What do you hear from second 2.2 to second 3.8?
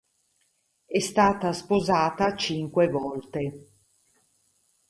cinque volte.